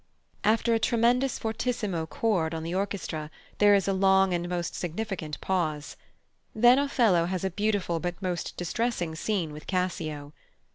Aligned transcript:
After 0.43 0.73
a 0.73 0.79
tremendous 0.79 1.37
fortissimo 1.37 2.07
chord 2.07 2.55
on 2.55 2.63
the 2.63 2.73
orchestra 2.73 3.29
there 3.59 3.75
is 3.75 3.87
a 3.87 3.93
long 3.93 4.33
and 4.33 4.49
most 4.49 4.73
significant 4.73 5.39
pause. 5.41 5.95
Then 6.55 6.79
Othello 6.79 7.25
has 7.25 7.43
a 7.43 7.51
beautiful 7.51 7.99
but 7.99 8.19
most 8.19 8.57
distressing 8.57 9.13
scene 9.13 9.53
with 9.53 9.67
Cassio. 9.67 10.33